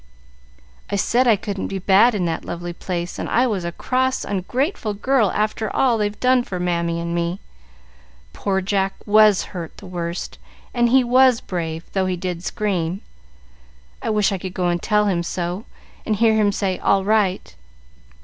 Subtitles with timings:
[0.89, 4.25] "I said I couldn't be bad in that lovely place, and I was a cross,
[4.25, 7.39] ungrateful girl after all they've done for Mammy and me.
[8.33, 10.39] Poor Jack was hurt the worst,
[10.73, 13.01] and he was brave, though he did scream.
[14.01, 15.65] I wish I could go and tell him so,
[16.03, 17.53] and hear him say, 'All right.'